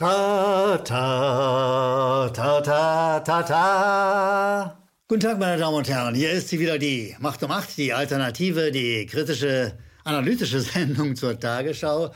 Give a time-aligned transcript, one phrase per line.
[0.00, 4.78] Ta, ta, ta, ta, ta, ta.
[5.06, 6.14] Guten Tag, meine Damen und Herren.
[6.14, 11.38] Hier ist sie wieder, die Macht um Acht, die Alternative, die kritische, analytische Sendung zur
[11.38, 12.14] Tagesschau.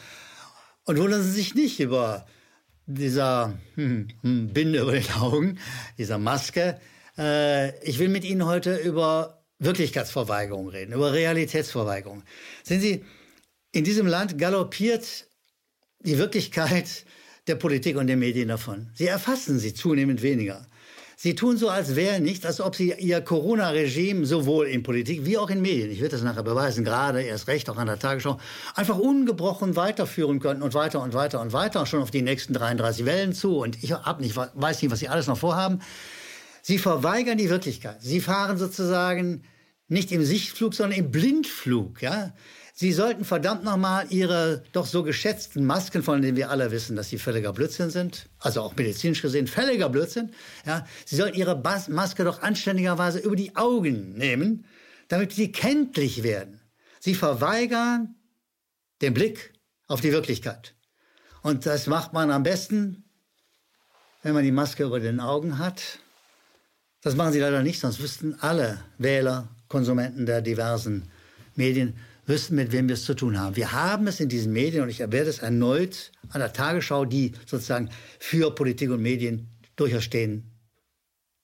[0.86, 2.24] Und wundern Sie sich nicht über
[2.86, 5.58] dieser hm, hm, Binde über den Augen,
[5.98, 6.80] dieser Maske.
[7.18, 12.22] Äh, ich will mit Ihnen heute über Wirklichkeitsverweigerung reden, über Realitätsverweigerung.
[12.62, 13.04] Sehen Sie,
[13.72, 15.26] in diesem Land galoppiert
[16.00, 17.04] die Wirklichkeit
[17.46, 18.90] der Politik und der Medien davon.
[18.94, 20.66] Sie erfassen sie zunehmend weniger.
[21.16, 25.38] Sie tun so, als wäre nichts, als ob sie ihr Corona-Regime sowohl in Politik wie
[25.38, 28.38] auch in Medien, ich werde das nachher beweisen, gerade erst recht auch an der Tagesschau,
[28.74, 33.04] einfach ungebrochen weiterführen könnten und weiter und weiter und weiter, schon auf die nächsten 33
[33.04, 33.58] Wellen zu.
[33.58, 35.80] Und ich hab nicht, weiß nicht, was sie alles noch vorhaben.
[36.62, 38.02] Sie verweigern die Wirklichkeit.
[38.02, 39.44] Sie fahren sozusagen
[39.86, 42.02] nicht im Sichtflug, sondern im Blindflug.
[42.02, 42.32] Ja?
[42.76, 47.08] Sie sollten verdammt nochmal Ihre doch so geschätzten Masken, von denen wir alle wissen, dass
[47.08, 50.32] sie völliger Blödsinn sind, also auch medizinisch gesehen völliger Blödsinn,
[50.66, 54.66] ja, Sie sollten Ihre Bas Maske doch anständigerweise über die Augen nehmen,
[55.06, 56.60] damit sie kenntlich werden.
[56.98, 58.16] Sie verweigern
[59.02, 59.52] den Blick
[59.86, 60.74] auf die Wirklichkeit.
[61.42, 63.04] Und das macht man am besten,
[64.24, 66.00] wenn man die Maske über den Augen hat.
[67.02, 71.08] Das machen sie leider nicht, sonst wüssten alle Wähler, Konsumenten der diversen
[71.54, 71.94] Medien,
[72.26, 73.56] wüssten, mit wem wir es zu tun haben.
[73.56, 77.32] Wir haben es in diesen Medien, und ich werde es erneut an der Tagesschau, die
[77.46, 80.50] sozusagen für Politik und Medien durchaus stehen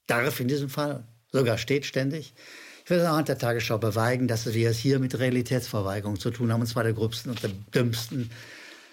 [0.06, 2.34] darf in diesem Fall, sogar steht ständig.
[2.84, 6.52] Ich es auch an der Tagesschau beweigen, dass wir es hier mit Realitätsverweigerung zu tun
[6.52, 8.30] haben, und zwar der gröbsten und der dümmsten,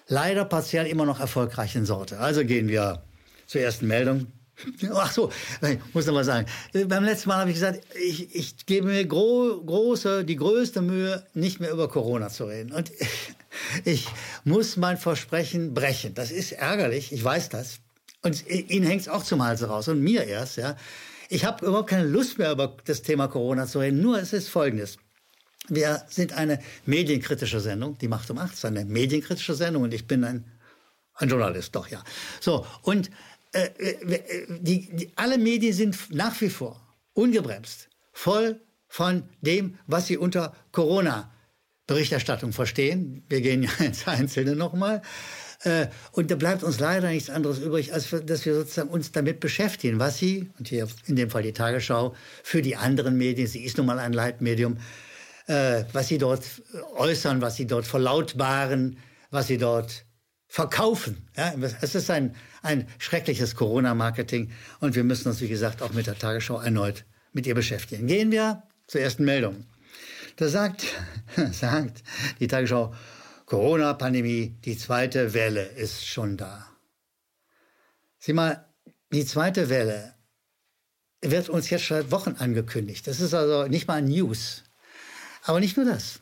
[0.07, 2.19] leider partiell immer noch erfolgreichen Sorte.
[2.19, 3.01] Also gehen wir
[3.47, 4.27] zur ersten Meldung.
[4.93, 6.47] Ach so, ich muss noch mal sagen.
[6.73, 11.25] Beim letzten Mal habe ich gesagt, ich, ich gebe mir gro große, die größte Mühe,
[11.33, 12.71] nicht mehr über Corona zu reden.
[12.71, 12.91] Und
[13.85, 14.07] ich,
[14.43, 16.13] muss mein Versprechen brechen.
[16.13, 17.79] Das ist ärgerlich, ich weiß das.
[18.23, 20.57] Und Ihnen hängt es auch zum Halse raus und mir erst.
[20.57, 20.75] Ja.
[21.29, 24.01] Ich habe überhaupt keine Lust mehr über das Thema Corona zu reden.
[24.01, 24.97] Nur es ist Folgendes.
[25.69, 30.07] Wir sind eine medienkritische Sendung, die Macht um acht ist eine medienkritische Sendung und ich
[30.07, 30.45] bin ein,
[31.13, 32.01] ein Journalist, doch ja.
[32.39, 33.11] So, und
[33.53, 36.81] äh, äh, die, die, alle Medien sind nach wie vor
[37.13, 43.23] ungebremst, voll von dem, was sie unter Corona-Berichterstattung verstehen.
[43.29, 45.01] Wir gehen ja ins Einzelne nochmal.
[45.63, 49.39] Äh, und da bleibt uns leider nichts anderes übrig, als dass wir sozusagen uns damit
[49.39, 53.63] beschäftigen, was sie, und hier in dem Fall die Tagesschau, für die anderen Medien, sie
[53.63, 54.77] ist nun mal ein Leitmedium,
[55.47, 56.43] was sie dort
[56.97, 58.97] äußern, was sie dort verlautbaren,
[59.31, 60.03] was sie dort
[60.47, 61.27] verkaufen.
[61.35, 66.07] Ja, es ist ein, ein schreckliches Corona-Marketing und wir müssen uns, wie gesagt, auch mit
[66.07, 68.07] der Tagesschau erneut mit ihr beschäftigen.
[68.07, 69.65] Gehen wir zur ersten Meldung.
[70.37, 70.85] Da sagt,
[71.51, 72.03] sagt
[72.39, 72.93] die Tagesschau,
[73.45, 76.67] Corona-Pandemie, die zweite Welle ist schon da.
[78.19, 78.65] Sieh mal,
[79.11, 80.13] die zweite Welle
[81.21, 83.07] wird uns jetzt seit Wochen angekündigt.
[83.07, 84.63] Das ist also nicht mal News.
[85.43, 86.19] Aber nicht nur das.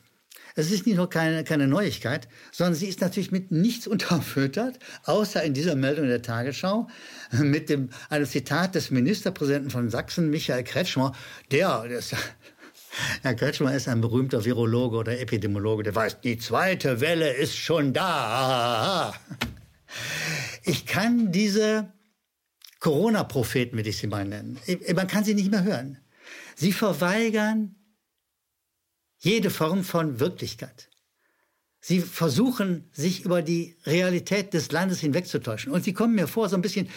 [0.58, 5.42] Es ist nicht nur keine, keine Neuigkeit, sondern sie ist natürlich mit nichts unterfüttert, außer
[5.44, 6.88] in dieser Meldung der Tagesschau
[7.30, 11.12] mit dem, einem Zitat des Ministerpräsidenten von Sachsen, Michael Kretschmer,
[11.52, 12.16] der, der ist,
[13.22, 17.92] Herr Kretschmer ist ein berühmter Virologe oder Epidemiologe, der weiß, die zweite Welle ist schon
[17.92, 19.14] da.
[20.64, 21.92] Ich kann diese
[22.80, 24.58] Corona-Propheten, will ich sie mal nennen,
[24.94, 25.98] man kann sie nicht mehr hören.
[26.54, 27.76] Sie verweigern
[29.18, 30.90] jede Form von Wirklichkeit.
[31.80, 35.72] Sie versuchen, sich über die Realität des Landes hinwegzutäuschen.
[35.72, 36.88] Und sie kommen mir vor, so ein bisschen,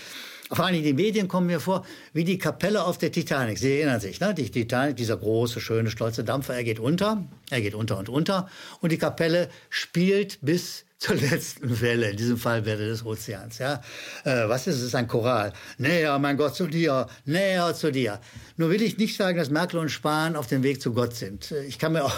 [0.52, 3.60] vor allem die Medien kommen mir vor, wie die Kapelle auf der Titanic.
[3.60, 4.34] Sie erinnern sich, ne?
[4.34, 8.50] Die Titanic, dieser große, schöne, stolze Dampfer, er geht unter, er geht unter und unter.
[8.82, 13.60] Und die Kapelle spielt bis zur letzten Welle, in diesem Fall Welle des Ozeans.
[13.60, 13.82] Ja?
[14.26, 14.84] Äh, was ist es?
[14.84, 15.54] ist ein Choral.
[15.78, 18.20] Näher, mein Gott, zu dir, näher zu dir.
[18.58, 21.52] Nur will ich nicht sagen, dass Merkel und Spahn auf dem Weg zu Gott sind.
[21.68, 22.16] Ich kann mir auch,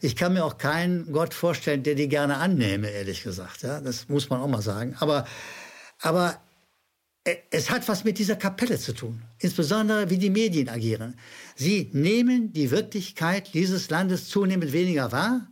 [0.00, 3.62] ich kann mir auch keinen Gott vorstellen, der die gerne annehme, ehrlich gesagt.
[3.62, 3.80] Ja?
[3.80, 4.96] Das muss man auch mal sagen.
[5.00, 5.26] Aber,
[6.00, 6.40] aber
[7.50, 11.14] es hat was mit dieser Kapelle zu tun, insbesondere wie die Medien agieren.
[11.56, 15.50] Sie nehmen die Wirklichkeit dieses Landes zunehmend weniger wahr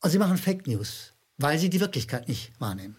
[0.00, 2.96] und sie machen Fake News, weil sie die Wirklichkeit nicht wahrnehmen.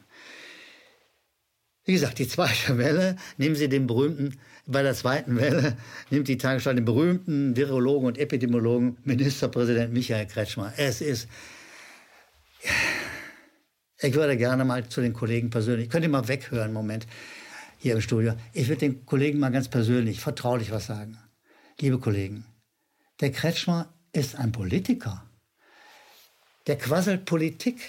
[1.85, 5.77] Wie gesagt, die zweite Welle, nehmen Sie den berühmten, bei der zweiten Welle
[6.09, 10.73] nimmt die Tagesschau den berühmten Virologen und Epidemiologen Ministerpräsident Michael Kretschmer.
[10.75, 11.29] Es ist,
[14.01, 17.07] ich würde gerne mal zu den Kollegen persönlich, könnt ihr mal weghören, Moment,
[17.79, 18.33] hier im Studio.
[18.53, 21.17] Ich würde den Kollegen mal ganz persönlich, vertraulich was sagen.
[21.79, 22.45] Liebe Kollegen,
[23.21, 25.27] der Kretschmer ist ein Politiker
[26.67, 27.79] der quasselt Politik.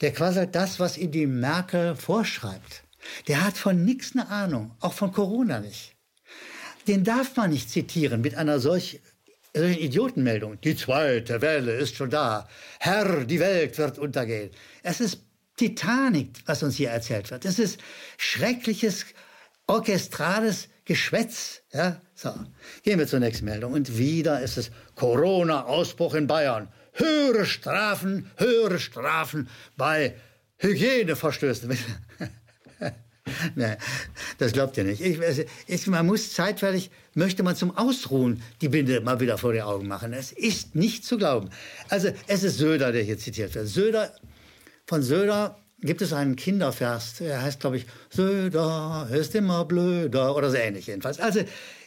[0.00, 2.84] der quasi das, was ihm die Merkel vorschreibt.
[3.28, 5.94] Der hat von nichts eine Ahnung, auch von Corona nicht.
[6.86, 9.00] Den darf man nicht zitieren mit einer solch,
[9.52, 10.60] solchen Idiotenmeldung.
[10.60, 12.48] Die zweite Welle ist schon da.
[12.78, 14.50] Herr, die Welt wird untergehen.
[14.84, 15.20] Es ist
[15.56, 17.44] Titanic, was uns hier erzählt wird.
[17.44, 17.80] Es ist
[18.18, 19.06] schreckliches,
[19.66, 21.62] orchestrales Geschwätz.
[21.72, 22.32] Ja, so.
[22.82, 23.72] Gehen wir zur nächsten Meldung.
[23.72, 26.68] Und wieder ist es Corona-Ausbruch in Bayern.
[26.92, 30.14] Höhere Strafen, höhere Strafen bei
[30.58, 31.70] Hygieneverstößen.
[33.54, 33.76] nee,
[34.36, 35.00] das glaubt ihr nicht.
[35.00, 35.18] Ich,
[35.66, 39.88] ich, man muss zeitweilig, möchte man zum Ausruhen die Binde mal wieder vor die Augen
[39.88, 40.12] machen.
[40.12, 41.48] Es ist nicht zu glauben.
[41.88, 43.66] Also es ist Söder, der hier zitiert wird.
[43.66, 44.14] Söder,
[44.86, 50.50] von Söder gibt es einen Kindervers, der heißt, glaube ich, Söder ist immer blöder oder
[50.50, 51.20] so ähnlich jedenfalls.
[51.20, 51.40] Also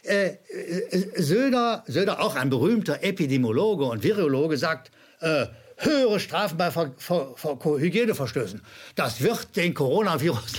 [0.04, 5.46] äh, äh, Söder, Söder, auch ein berühmter Epidemiologe und Virologe, sagt, äh,
[5.78, 8.62] höhere Strafen bei Ver Ver Ver Hygieneverstößen.
[8.94, 10.52] Das wird den Coronavirus,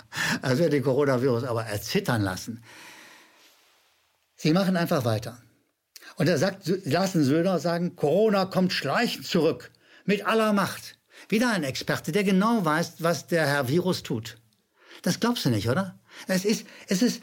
[0.42, 2.62] das den Coronavirus aber erzittern lassen.
[4.36, 5.38] Sie machen einfach weiter.
[6.16, 9.70] Und er sagt, lassen Söder sagen, Corona kommt schleichend zurück,
[10.04, 10.98] mit aller Macht.
[11.28, 14.38] Wieder ein Experte, der genau weiß, was der Herr Virus tut.
[15.02, 15.98] Das glaubst du nicht, oder?
[16.28, 17.22] Es ist, es ist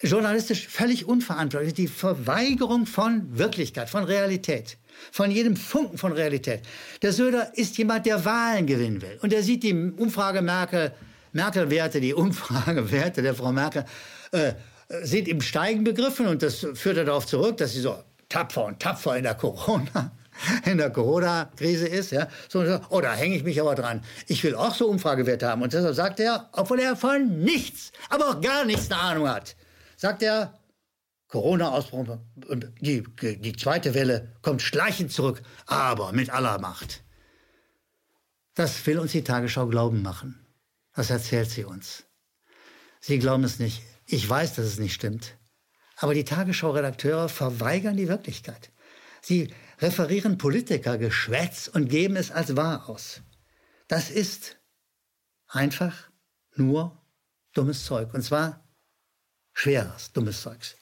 [0.00, 4.78] journalistisch völlig unverantwortlich, die Verweigerung von Wirklichkeit, von Realität
[5.12, 6.62] von jedem Funken von Realität.
[7.02, 9.18] Der Söder ist jemand, der Wahlen gewinnen will.
[9.22, 10.92] Und er sieht die Umfrage Merkel,
[11.32, 13.84] Merkel-Werte, die Umfragewerte der Frau Merkel,
[14.32, 14.54] äh,
[15.02, 19.16] sind im Steigen begriffen und das führt darauf zurück, dass sie so tapfer und tapfer
[19.16, 20.12] in der Corona
[20.64, 24.02] in der Corona-Krise ist, ja, so, oh, da hänge ich mich aber dran.
[24.26, 25.62] Ich will auch so Umfragewerte haben.
[25.62, 29.56] Und deshalb sagt er, obwohl er von nichts, aber auch gar nichts eine Ahnung hat,
[29.96, 30.54] sagt er,
[31.28, 32.18] Corona-Ausbruch
[32.48, 37.02] und die, die zweite Welle kommt schleichend zurück, aber mit aller Macht.
[38.54, 40.44] Das will uns die Tagesschau glauben machen.
[40.94, 42.04] Das erzählt sie uns.
[43.00, 43.82] Sie glauben es nicht.
[44.06, 45.36] Ich weiß, dass es nicht stimmt.
[45.96, 48.70] Aber die Tagesschau-Redakteure verweigern die Wirklichkeit.
[49.20, 53.22] Sie referieren Politikergeschwätz und geben es als wahr aus.
[53.86, 54.58] Das ist
[55.46, 56.10] einfach
[56.54, 57.00] nur
[57.54, 58.12] dummes Zeug.
[58.14, 58.64] Und zwar
[59.52, 60.76] schweres, dummes Zeugs.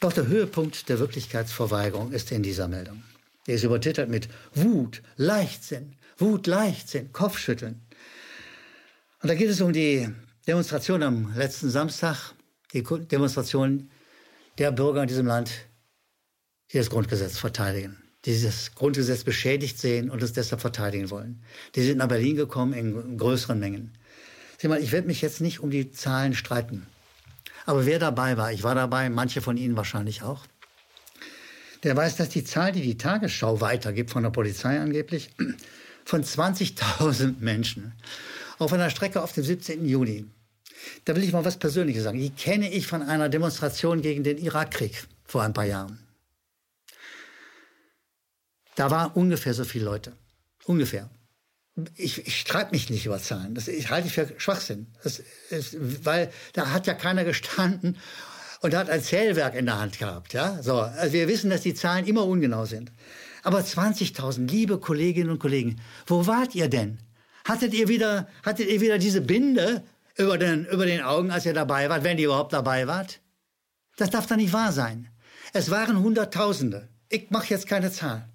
[0.00, 3.02] Doch der Höhepunkt der Wirklichkeitsverweigerung ist in dieser Meldung.
[3.46, 7.86] Der ist übertitelt mit Wut, Leichtsinn, Wut, Leichtsinn, Kopfschütteln.
[9.22, 10.08] Und da geht es um die
[10.46, 12.34] Demonstration am letzten Samstag,
[12.72, 13.90] die Demonstration
[14.58, 15.50] der Bürger in diesem Land,
[16.72, 21.42] die das Grundgesetz verteidigen, dieses Grundgesetz beschädigt sehen und es deshalb verteidigen wollen.
[21.74, 23.92] Die sind nach Berlin gekommen in größeren Mengen.
[24.58, 26.86] Sieh mal, ich werde mich jetzt nicht um die Zahlen streiten.
[27.64, 30.44] Aber wer dabei war, ich war dabei, manche von Ihnen wahrscheinlich auch,
[31.82, 35.30] der weiß, dass die Zahl, die die Tagesschau weitergibt von der Polizei angeblich,
[36.04, 37.94] von 20.000 Menschen
[38.58, 39.86] auf einer Strecke auf dem 17.
[39.86, 40.26] Juni.
[41.04, 42.18] Da will ich mal was Persönliches sagen.
[42.18, 45.98] Die kenne ich von einer Demonstration gegen den Irakkrieg vor ein paar Jahren.
[48.76, 50.12] Da waren ungefähr so viele Leute.
[50.64, 51.10] Ungefähr
[51.96, 53.54] ich, ich streite mich nicht über Zahlen.
[53.54, 54.86] Das ich halte ich für Schwachsinn.
[55.02, 57.98] Das ist, weil da hat ja keiner gestanden
[58.60, 60.32] und hat ein Zählwerk in der Hand gehabt.
[60.32, 60.62] Ja?
[60.62, 62.92] So, also wir wissen, dass die Zahlen immer ungenau sind.
[63.42, 66.98] Aber 20.000, liebe Kolleginnen und Kollegen, wo wart ihr denn?
[67.44, 69.82] Hattet ihr wieder, hattet ihr wieder diese Binde
[70.16, 73.20] über den, über den Augen, als ihr dabei wart, wenn ihr überhaupt dabei wart?
[73.96, 75.08] Das darf doch nicht wahr sein.
[75.54, 76.88] Es waren Hunderttausende.
[77.08, 78.29] Ich mache jetzt keine Zahl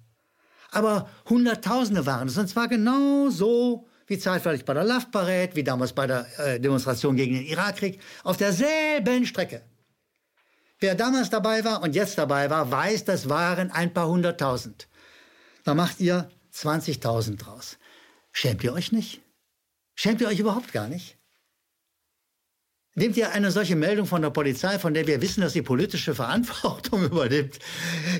[0.70, 2.38] aber Hunderttausende waren es.
[2.38, 6.60] Und zwar genau so wie zeitweilig bei der Love Parade, wie damals bei der äh,
[6.60, 9.62] Demonstration gegen den Irakkrieg, auf derselben Strecke.
[10.78, 14.88] Wer damals dabei war und jetzt dabei war, weiß, das waren ein paar hunderttausend.
[15.64, 17.78] Da macht ihr 20.000 draus.
[18.30, 19.22] Schämt ihr euch nicht?
[19.94, 21.18] Schämt ihr euch überhaupt gar nicht?
[22.98, 26.14] Nehmt ihr eine solche Meldung von der Polizei, von der wir wissen, dass sie politische
[26.14, 27.58] Verantwortung übernimmt,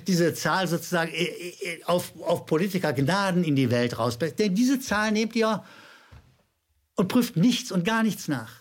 [0.06, 4.18] diese Zahl sozusagen äh, äh, auf, auf Politiker Gnaden in die Welt raus?
[4.18, 5.64] Denn diese Zahl nehmt ihr
[6.94, 8.52] und prüft nichts und gar nichts nach.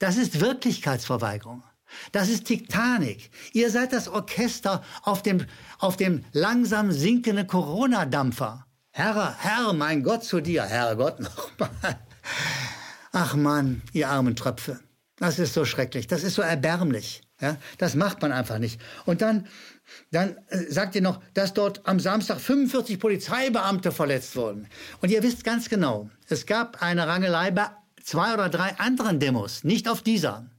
[0.00, 1.62] Das ist Wirklichkeitsverweigerung.
[2.10, 3.30] Das ist Tiktanik.
[3.52, 5.46] Ihr seid das Orchester auf dem,
[5.78, 8.66] auf dem langsam sinkenden Corona-Dampfer.
[8.90, 12.00] Herr, Herr, mein Gott zu dir, Herrgott nochmal.
[13.12, 14.80] Ach Mann, ihr armen Tröpfe.
[15.20, 17.22] Das ist so schrecklich, das ist so erbärmlich.
[17.42, 18.80] Ja, das macht man einfach nicht.
[19.04, 19.46] Und dann,
[20.10, 24.66] dann äh, sagt ihr noch, dass dort am Samstag 45 Polizeibeamte verletzt wurden.
[25.00, 27.70] Und ihr wisst ganz genau, es gab eine Rangelei bei
[28.02, 30.50] zwei oder drei anderen Demos, nicht auf dieser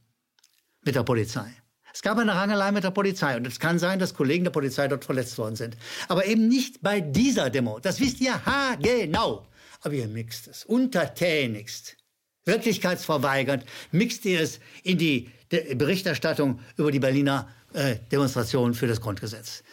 [0.84, 1.52] mit der Polizei.
[1.94, 4.88] Es gab eine Rangelei mit der Polizei und es kann sein, dass Kollegen der Polizei
[4.88, 5.76] dort verletzt worden sind.
[6.08, 7.80] Aber eben nicht bei dieser Demo.
[7.80, 9.48] Das wisst ihr ha genau.
[9.82, 10.66] aber ihr mixt es.
[10.66, 11.98] Untertänigst,
[12.46, 19.64] wirklichkeitsverweigernd, mixt ihr es in die Berichterstattung über die Berliner äh, Demonstration für das Grundgesetz.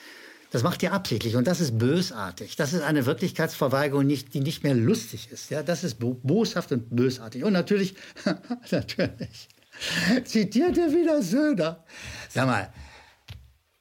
[0.51, 2.57] Das macht ihr absichtlich und das ist bösartig.
[2.57, 5.51] Das ist eine Wirklichkeitsverweigerung, nicht, die nicht mehr lustig ist.
[5.51, 7.45] Ja, das ist boshaft und bösartig.
[7.45, 7.95] Und natürlich,
[8.71, 9.49] natürlich,
[10.25, 11.85] zitiert ihr wieder Söder.
[12.31, 12.73] Sag mal,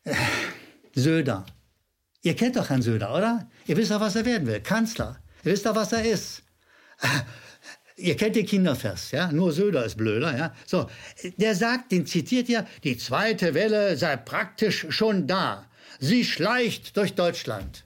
[0.04, 0.14] äh,
[0.94, 1.46] Söder.
[2.22, 3.50] Ihr kennt doch Herrn Söder, oder?
[3.66, 4.60] Ihr wisst doch, was er werden will.
[4.60, 5.22] Kanzler.
[5.46, 6.44] Ihr wisst doch, was er ist.
[8.00, 9.32] Ihr kennt den Kindervers, ja?
[9.32, 10.54] Nur Söder ist blöder, ja?
[10.68, 10.88] So,
[11.38, 15.66] der sagt, den zitiert ja, die zweite Welle sei praktisch schon da.
[16.00, 17.86] Sie schleicht durch Deutschland.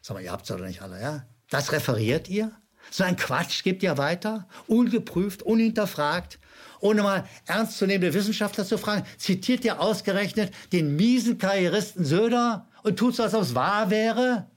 [0.00, 1.26] Sag mal, ihr habt's doch nicht alle, ja?
[1.50, 2.50] Das referiert ihr?
[2.90, 4.48] So ein Quatsch gibt ihr weiter?
[4.66, 6.38] Ungeprüft, unhinterfragt?
[6.80, 13.16] Ohne mal ernstzunehmende Wissenschaftler zu fragen, zitiert ihr ausgerechnet den miesen Karrieristen Söder und tut
[13.16, 14.50] so, als ob es wahr wäre?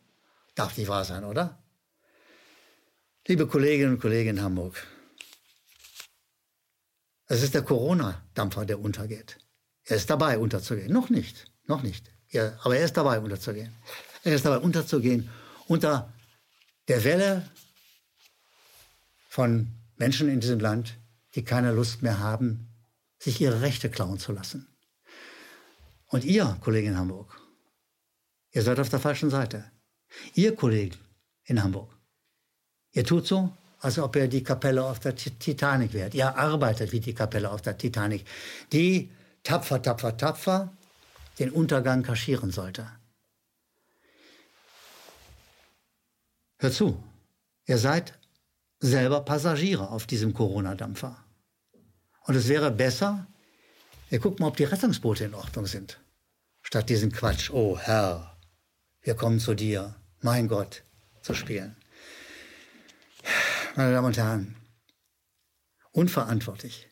[0.55, 1.59] Darf nicht wahr sein, oder?
[3.27, 4.85] Liebe Kolleginnen und Kollegen in Hamburg,
[7.25, 9.39] es ist der Corona-Dampfer, der untergeht.
[9.85, 10.93] Er ist dabei, unterzugehen.
[10.93, 12.11] Noch nicht, noch nicht.
[12.29, 13.73] Ja, aber er ist dabei, unterzugehen.
[14.23, 15.31] Er ist dabei, unterzugehen
[15.65, 16.13] unter
[16.87, 17.49] der Welle
[19.27, 20.99] von Menschen in diesem Land,
[21.33, 22.69] die keine Lust mehr haben,
[23.17, 24.67] sich ihre Rechte klauen zu lassen.
[26.09, 27.41] Und ihr, Kollegen in Hamburg,
[28.51, 29.71] ihr seid auf der falschen Seite.
[30.35, 30.99] Ihr Kollegen
[31.45, 31.94] in Hamburg,
[32.95, 36.15] Ihr tut so, als ob ihr die Kapelle auf der Titanic wärt.
[36.15, 38.25] Ihr arbeitet wie die Kapelle auf der Titanic,
[38.71, 39.11] die
[39.43, 40.73] tapfer, tapfer, tapfer
[41.37, 42.89] den Untergang kaschieren sollte.
[46.57, 47.03] Hört zu,
[47.65, 48.17] ihr seid
[48.79, 51.17] selber Passagiere auf diesem Corona-Dampfer.
[52.21, 53.27] Und es wäre besser,
[54.09, 55.99] ihr guckt mal, ob die Rettungsboote in Ordnung sind.
[56.61, 58.37] Statt diesen Quatsch, oh Herr,
[59.01, 60.83] wir kommen zu dir, mein Gott,
[61.21, 61.75] zu spielen
[63.75, 64.55] meine Damen und Herren,
[65.91, 66.89] unverantwortlich.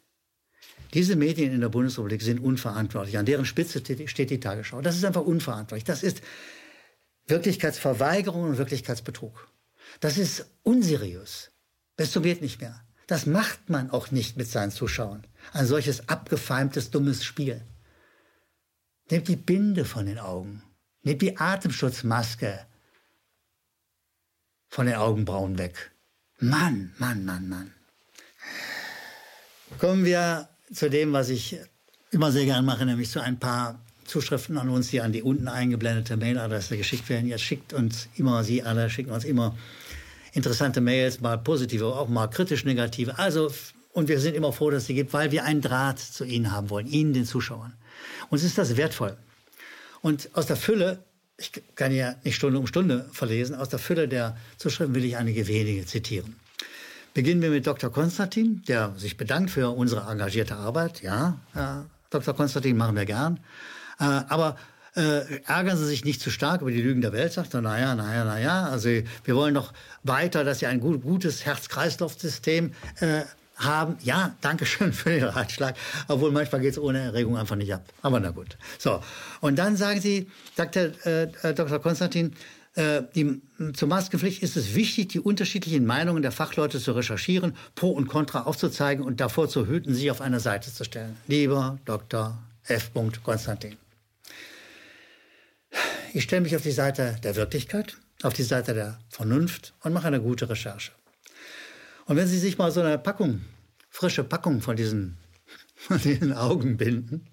[0.94, 3.18] Diese Medien in der Bundesrepublik sind unverantwortlich.
[3.18, 4.82] An deren Spitze steht die Tagesschau.
[4.82, 5.86] Das ist einfach unverantwortlich.
[5.86, 6.22] Das ist
[7.28, 9.48] Wirklichkeitsverweigerung und Wirklichkeitsbetrug.
[10.00, 11.52] Das ist unseriös.
[11.96, 12.84] Bis zum geht nicht mehr.
[13.08, 15.26] Das macht man auch nicht mit seinen Zuschauern.
[15.52, 17.66] Ein solches abgefeimtes, dummes Spiel.
[19.10, 20.64] Nehmt die Binde von den Augen.
[21.02, 22.66] Nehmt die Atemschutzmaske
[24.70, 25.93] von den Augenbrauen weg.
[26.44, 27.72] Mann, Mann, Mann, Mann.
[29.80, 31.58] Kommen wir zu dem, was ich
[32.12, 35.48] immer sehr gern mache, nämlich zu ein paar Zuschriften an uns, die an die unten
[35.48, 37.28] eingeblendete Mailadresse geschickt werden.
[37.28, 39.58] Jetzt schickt uns immer, Sie alle schicken uns immer
[40.34, 43.18] interessante Mails, mal positive, auch mal kritisch negative.
[43.18, 43.50] Also,
[43.94, 46.52] und wir sind immer froh, dass es sie gibt, weil wir einen Draht zu Ihnen
[46.52, 47.74] haben wollen, Ihnen, den Zuschauern.
[48.30, 49.16] Uns ist das wertvoll.
[50.02, 51.04] Und aus der Fülle
[51.38, 55.18] ich kann ja nicht Stunde um Stunde verlesen, aus der Fülle der Zuschriften will ich
[55.18, 56.36] einige wenige zitieren.
[57.14, 57.92] Beginnen wir mit Dr.
[57.92, 61.02] Konstantin, der sich bedankt für unsere engagierte Arbeit.
[61.04, 62.34] Ja, Herr Dr.
[62.34, 63.40] Konstantin, machen wir gern.
[64.00, 64.58] Äh, aber
[64.96, 67.96] äh, ärgern Sie sich nicht zu stark über die Lügen der Welt, sagt er, naja,
[67.96, 69.74] naja, naja, also wir wollen doch
[70.04, 73.22] weiter, dass Sie ein gut, gutes Herz-Kreislauf-System äh,
[73.58, 75.76] haben, ja, danke schön für den Ratschlag,
[76.08, 77.86] obwohl manchmal geht es ohne Erregung einfach nicht ab.
[78.02, 78.58] Aber na gut.
[78.78, 79.02] So,
[79.42, 81.80] und dann sagen Sie, sagt der äh, äh Dr.
[81.80, 82.34] Konstantin,
[82.76, 83.42] äh, die,
[83.74, 88.44] zur Maskenpflicht ist es wichtig, die unterschiedlichen Meinungen der Fachleute zu recherchieren, Pro und Contra
[88.44, 91.16] aufzuzeigen und davor zu hüten, sich auf eine Seite zu stellen.
[91.28, 92.38] Lieber Dr.
[92.64, 92.92] F.
[93.24, 93.78] Konstantin.
[96.14, 100.08] Ich stelle mich auf die Seite der Wirklichkeit, auf die Seite der Vernunft und mache
[100.08, 100.92] eine gute Recherche.
[102.06, 103.42] Und wenn Sie sich mal so eine Packung,
[103.90, 105.18] frische Packung von diesen,
[105.76, 107.28] von diesen Augenbinden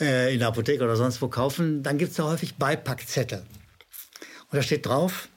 [0.00, 3.40] äh, in der Apotheke oder sonst wo kaufen, dann gibt es da häufig Beipackzettel.
[3.40, 5.28] Und da steht drauf,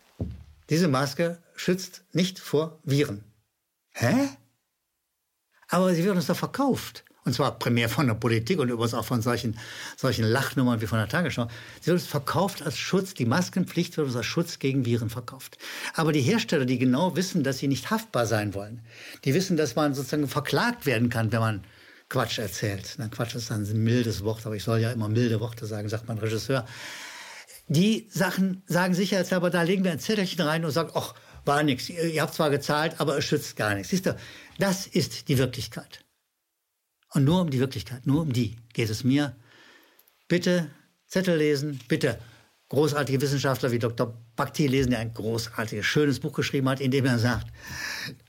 [0.69, 3.23] diese Maske schützt nicht vor Viren.
[3.91, 4.29] Hä?
[5.69, 7.05] Aber sie wird uns doch verkauft.
[7.25, 9.57] Und zwar primär von der Politik und übrigens auch von solchen,
[9.97, 11.47] solchen Lachnummern wie von der Tagesschau.
[11.81, 13.15] Sie wird verkauft als Schutz.
[13.15, 15.57] Die Maskenpflicht wird uns als Schutz gegen Viren verkauft.
[15.95, 18.81] Aber die Hersteller, die genau wissen, dass sie nicht haftbar sein wollen,
[19.23, 21.63] die wissen, dass man sozusagen verklagt werden kann, wenn man
[22.09, 22.93] Quatsch erzählt.
[22.99, 25.89] Na, Quatsch ist dann ein mildes Wort, aber ich soll ja immer milde Worte sagen,
[25.89, 26.67] sagt mein Regisseur.
[27.67, 31.89] Die Sachen sagen sicherheitshalber, da legen wir ein Zettelchen rein und sagen, ach, war nichts.
[31.89, 33.89] Ihr habt zwar gezahlt, aber es schützt gar nichts.
[33.89, 34.15] Siehst du,
[34.59, 36.04] das ist die Wirklichkeit.
[37.15, 39.37] Und nur um die Wirklichkeit, nur um die geht es mir.
[40.27, 40.69] Bitte
[41.07, 42.19] Zettel lesen, bitte
[42.67, 44.13] großartige Wissenschaftler wie Dr.
[44.35, 47.47] Bhakti lesen, der ein großartiges, schönes Buch geschrieben hat, in dem er sagt,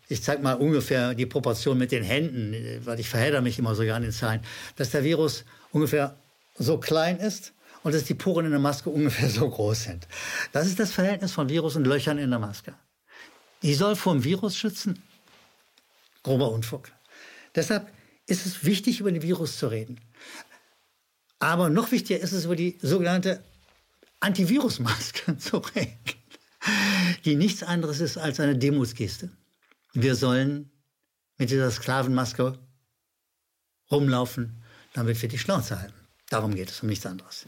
[0.09, 2.55] ich zeige mal ungefähr die Proportion mit den Händen,
[2.87, 4.41] weil ich verhedder mich immer so an den Zahlen,
[4.77, 6.17] dass der Virus ungefähr
[6.57, 10.07] so klein ist und dass die Poren in der Maske ungefähr so groß sind.
[10.53, 12.73] Das ist das Verhältnis von Virus und Löchern in der Maske.
[13.63, 15.03] die soll vor dem Virus schützen.
[16.23, 16.93] Grober Unfug.
[17.57, 17.91] Deshalb
[18.27, 20.01] ist es wichtig, über den Virus zu reden.
[21.39, 23.43] Aber noch wichtiger ist es, über die sogenannte
[24.21, 25.99] Antivirusmaske zu reden,
[27.25, 29.31] die nichts anderes ist als eine Demutsgeste.
[29.93, 30.71] Wir sollen
[31.39, 32.59] mit dieser Sklavenmaske
[33.91, 34.63] rumlaufen,
[34.95, 35.95] damit wir die Schnauze halten.
[36.29, 37.47] Darum geht es, um nichts anderes.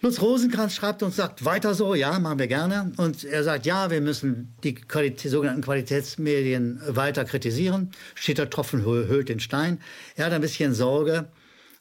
[0.00, 2.92] Lutz Rosenkranz schreibt uns, sagt weiter so, ja, machen wir gerne.
[2.98, 7.90] Und er sagt, ja, wir müssen die Qualität, sogenannten Qualitätsmedien weiter kritisieren.
[8.14, 9.80] Steht der Tropfen höhlt den Stein.
[10.14, 11.26] Er hat ein bisschen Sorge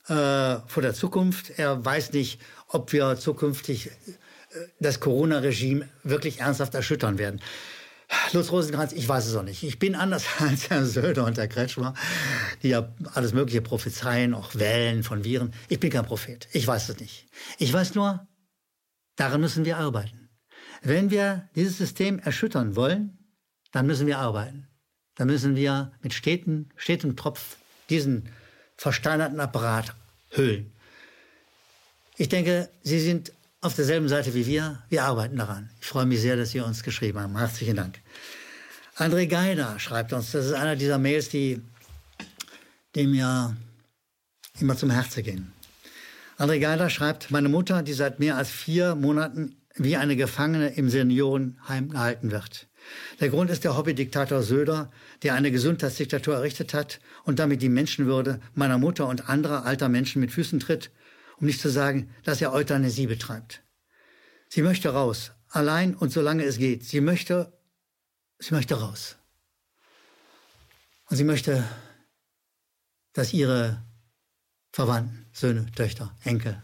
[0.07, 0.13] äh,
[0.67, 1.51] vor der Zukunft.
[1.57, 3.91] Er weiß nicht, ob wir zukünftig äh,
[4.79, 7.39] das Corona-Regime wirklich ernsthaft erschüttern werden.
[8.31, 9.63] Lutz Rosenkranz, ich weiß es auch nicht.
[9.63, 11.93] Ich bin anders als Herr Söder und Herr Kretschmer,
[12.63, 15.53] die ja alles Mögliche prophezeien, auch Wellen von Viren.
[15.69, 16.47] Ich bin kein Prophet.
[16.51, 17.27] Ich weiß es nicht.
[17.57, 18.27] Ich weiß nur,
[19.15, 20.29] daran müssen wir arbeiten.
[20.81, 23.17] Wenn wir dieses System erschüttern wollen,
[23.71, 24.67] dann müssen wir arbeiten.
[25.15, 27.57] Dann müssen wir mit stetem, stetem Tropf
[27.89, 28.29] diesen
[28.75, 29.95] versteinerten Apparat
[30.29, 30.71] hüllen.
[32.17, 34.83] Ich denke, Sie sind auf derselben Seite wie wir.
[34.89, 35.69] Wir arbeiten daran.
[35.81, 37.37] Ich freue mich sehr, dass Sie uns geschrieben haben.
[37.37, 37.99] Herzlichen Dank.
[38.97, 41.61] André Geider schreibt uns, das ist einer dieser Mails, die,
[42.97, 43.55] die mir
[44.59, 45.53] immer zum Herzen gehen.
[46.37, 50.89] André Geider schreibt, meine Mutter, die seit mehr als vier Monaten wie eine Gefangene im
[50.89, 52.67] Seniorenheim gehalten wird.
[53.19, 54.91] Der Grund ist der Hobbydiktator Söder,
[55.23, 60.19] der eine Gesundheitsdiktatur errichtet hat und damit die Menschenwürde meiner Mutter und anderer alter Menschen
[60.19, 60.91] mit Füßen tritt
[61.39, 63.61] um nicht zu sagen, dass er Euthanasie betreibt.
[64.49, 66.83] Sie möchte raus, allein und solange es geht.
[66.83, 67.53] Sie möchte,
[68.39, 69.17] sie möchte raus.
[71.09, 71.63] Und sie möchte,
[73.17, 73.83] dass ihre
[74.71, 76.61] Verwandten, Söhne, Töchter, Enkel,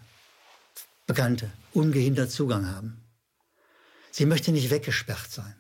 [1.08, 3.04] Bekannte ungehindert Zugang haben.
[4.12, 5.56] Sie möchte nicht weggesperrt sein.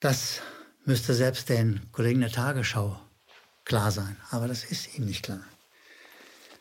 [0.00, 0.40] Das
[0.86, 2.98] müsste selbst den Kollegen der Tagesschau
[3.66, 5.44] klar sein, aber das ist ihm nicht klar.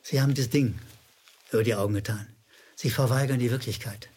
[0.02, 0.78] Sie haben das Ding
[1.54, 2.28] über die Augen getan.
[2.76, 4.10] Sie verweigern die Wirklichkeit.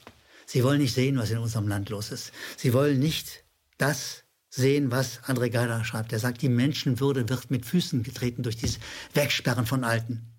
[0.46, 2.32] Sie wollen nicht sehen, was in unserem Land los ist.
[2.56, 3.44] Sie wollen nicht
[3.76, 6.12] das sehen, was André Geider schreibt.
[6.12, 8.78] Er sagt, die Menschenwürde wird mit Füßen getreten durch dieses
[9.14, 10.32] Wegsperren von Alten.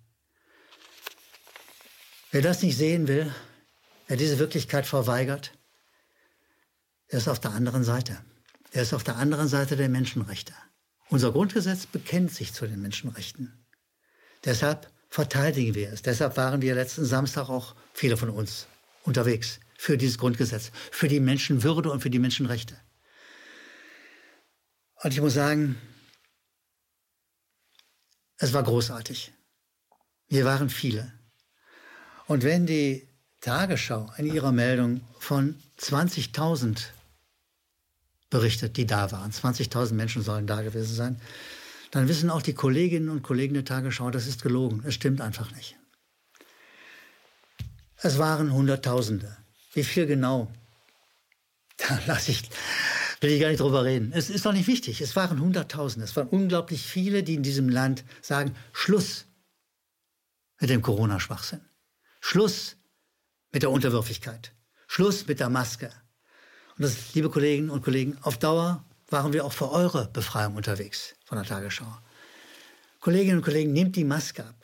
[2.30, 3.32] Wer das nicht sehen will,
[4.06, 5.52] wer diese Wirklichkeit verweigert,
[7.10, 8.18] der ist auf der anderen Seite.
[8.72, 10.52] Er ist auf der anderen Seite der Menschenrechte.
[11.08, 13.64] Unser Grundgesetz bekennt sich zu den Menschenrechten.
[14.44, 16.02] Deshalb verteidigen wir es.
[16.02, 18.68] Deshalb waren wir letzten Samstag auch viele von uns
[19.02, 22.76] unterwegs für dieses Grundgesetz, für die Menschenwürde und für die Menschenrechte.
[25.02, 25.80] Und ich muss sagen,
[28.36, 29.32] es war großartig.
[30.28, 31.12] Wir waren viele.
[32.26, 33.08] Und wenn die
[33.40, 36.84] Tagesschau in ihrer Meldung von 20.000
[38.28, 41.20] berichtet, die da waren, 20.000 Menschen sollen da gewesen sein,
[41.90, 44.82] dann wissen auch die Kolleginnen und Kollegen der Tagesschau, das ist gelogen.
[44.86, 45.76] Es stimmt einfach nicht.
[47.96, 49.36] Es waren Hunderttausende.
[49.72, 50.52] Wie viel genau?
[51.88, 52.50] Da lasse ich,
[53.20, 54.12] will ich gar nicht drüber reden.
[54.14, 55.00] Es ist doch nicht wichtig.
[55.00, 56.04] Es waren Hunderttausende.
[56.04, 59.26] Es waren unglaublich viele, die in diesem Land sagen, Schluss
[60.58, 61.60] mit dem Corona-Schwachsinn.
[62.20, 62.76] Schluss
[63.52, 64.52] mit der Unterwürfigkeit.
[64.86, 65.90] Schluss mit der Maske.
[66.76, 71.14] Und das, liebe Kolleginnen und Kollegen, auf Dauer waren wir auch für eure Befreiung unterwegs
[71.24, 71.98] von der Tagesschau.
[73.00, 74.56] Kolleginnen und Kollegen, nehmt die Maske ab.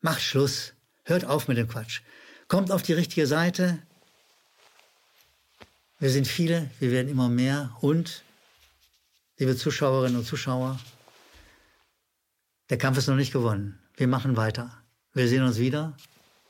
[0.00, 0.74] Macht Schluss.
[1.04, 2.00] Hört auf mit dem Quatsch.
[2.48, 3.78] Kommt auf die richtige Seite.
[5.98, 7.74] Wir sind viele, wir werden immer mehr.
[7.80, 8.22] Und,
[9.38, 10.78] liebe Zuschauerinnen und Zuschauer,
[12.68, 13.78] der Kampf ist noch nicht gewonnen.
[13.96, 14.82] Wir machen weiter.
[15.14, 15.96] Wir sehen uns wieder,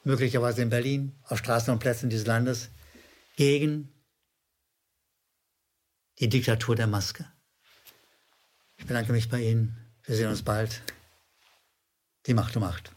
[0.03, 2.71] möglicherweise in Berlin, auf Straßen und Plätzen dieses Landes,
[3.37, 3.93] gegen
[6.19, 7.31] die Diktatur der Maske.
[8.79, 9.77] Ich bedanke mich bei Ihnen.
[10.05, 10.83] Wir sehen uns bald.
[12.27, 12.96] Die Macht um Macht.